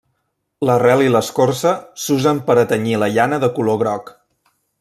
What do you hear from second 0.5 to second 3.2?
L'arrel i l'escorça s'usen per a tenyir la